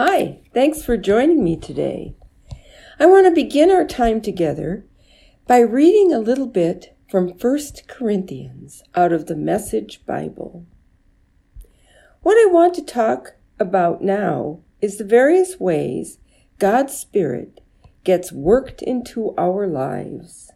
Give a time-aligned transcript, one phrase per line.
[0.00, 2.14] Hi, thanks for joining me today.
[3.00, 4.86] I want to begin our time together
[5.48, 7.58] by reading a little bit from 1
[7.88, 10.64] Corinthians out of the Message Bible.
[12.22, 16.18] What I want to talk about now is the various ways
[16.60, 17.60] God's Spirit
[18.04, 20.52] gets worked into our lives.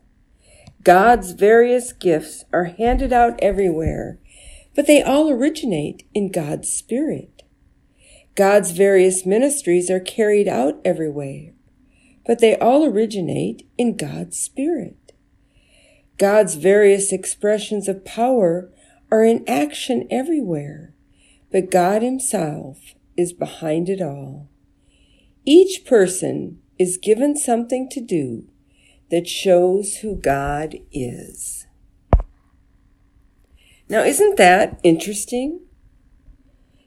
[0.85, 4.21] God's various gifts are handed out everywhere,
[4.77, 7.42] but they all originate in God's Spirit.
[8.35, 11.53] God's various ministries are carried out everywhere,
[12.27, 15.13] but they all originate in God's Spirit.
[16.17, 18.71] God's various expressions of power
[19.11, 20.95] are in action everywhere,
[21.51, 24.49] but God Himself is behind it all.
[25.45, 28.49] Each person is given something to do
[29.11, 31.67] that shows who God is.
[33.89, 35.61] Now, isn't that interesting?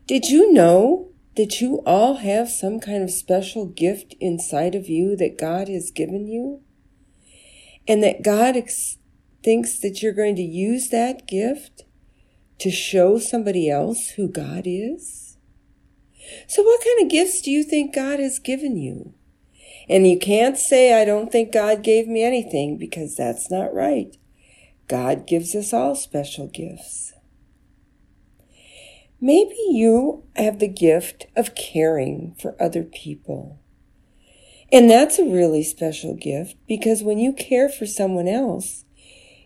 [0.07, 5.15] Did you know that you all have some kind of special gift inside of you
[5.17, 6.61] that God has given you?
[7.87, 8.97] And that God ex-
[9.43, 11.83] thinks that you're going to use that gift
[12.59, 15.37] to show somebody else who God is?
[16.47, 19.13] So, what kind of gifts do you think God has given you?
[19.87, 24.17] And you can't say, I don't think God gave me anything, because that's not right.
[24.87, 27.13] God gives us all special gifts.
[29.21, 33.59] Maybe you have the gift of caring for other people.
[34.71, 38.83] And that's a really special gift because when you care for someone else,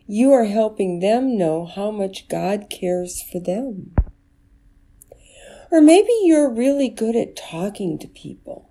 [0.06, 3.94] you are helping them know how much God cares for them.
[5.70, 8.70] Or maybe you're really good at talking to people.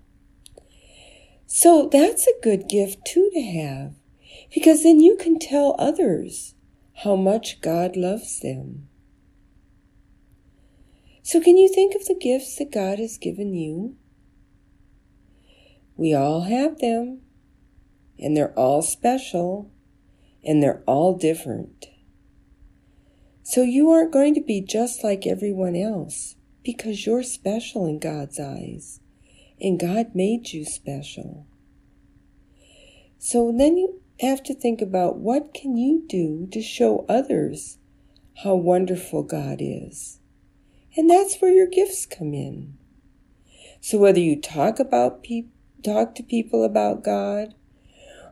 [1.47, 3.94] So that's a good gift too to have
[4.53, 6.55] because then you can tell others
[7.03, 8.89] how much God loves them.
[11.30, 13.96] So, can you think of the gifts that God has given you?
[15.96, 17.22] We all have them,
[18.18, 19.70] and they're all special,
[20.44, 21.86] and they're all different.
[23.44, 28.39] So, you aren't going to be just like everyone else because you're special in God's
[28.39, 29.00] eyes,
[29.62, 31.45] and God made you special.
[33.20, 37.78] So, then you have to think about what can you do to show others
[38.38, 40.19] how wonderful God is.
[40.98, 42.77] And that's where your gifts come in.
[43.82, 45.45] So whether you talk about pe-
[45.83, 47.54] talk to people about God,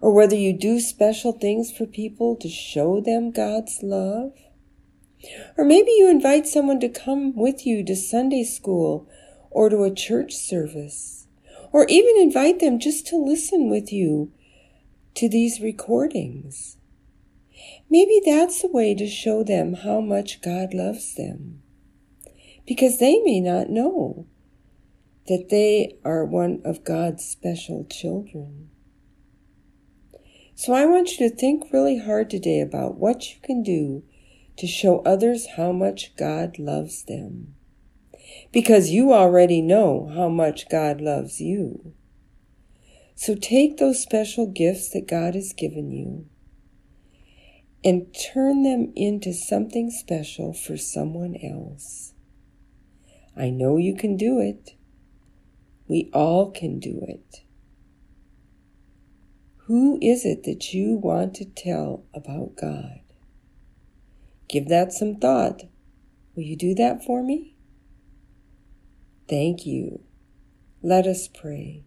[0.01, 4.33] or whether you do special things for people to show them God's love,
[5.57, 9.07] or maybe you invite someone to come with you to Sunday school
[9.49, 11.27] or to a church service,
[11.71, 14.31] or even invite them just to listen with you
[15.15, 16.77] to these recordings.
[17.89, 21.63] Maybe that's the way to show them how much God loves them
[22.67, 24.27] because they may not know
[25.27, 28.69] that they are one of God's special children.
[30.53, 34.03] So I want you to think really hard today about what you can do
[34.57, 37.53] to show others how much God loves them.
[38.51, 41.93] Because you already know how much God loves you.
[43.15, 46.25] So take those special gifts that God has given you
[47.83, 52.13] and turn them into something special for someone else.
[53.37, 54.73] I know you can do it.
[55.87, 57.43] We all can do it.
[59.67, 63.01] Who is it that you want to tell about God?
[64.49, 65.63] Give that some thought.
[66.35, 67.55] Will you do that for me?
[69.27, 70.01] Thank you.
[70.81, 71.83] Let us pray.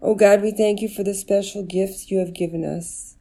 [0.00, 3.16] Oh God, we thank you for the special gifts you have given us.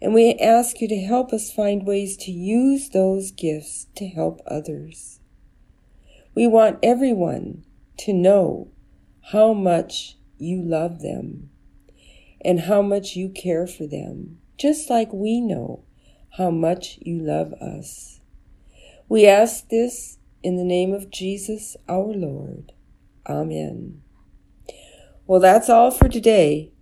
[0.00, 4.40] And we ask you to help us find ways to use those gifts to help
[4.46, 5.20] others.
[6.34, 7.64] We want everyone
[7.98, 8.70] to know
[9.32, 11.50] how much you love them
[12.42, 15.84] and how much you care for them, just like we know
[16.38, 18.20] how much you love us.
[19.08, 22.72] We ask this in the name of Jesus our Lord.
[23.28, 24.00] Amen.
[25.26, 26.72] Well, that's all for today.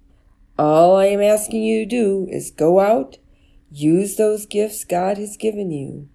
[0.57, 3.19] All I am asking you to do is go out,
[3.71, 6.09] use those gifts God has given you,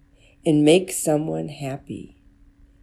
[0.44, 2.15] and make someone happy.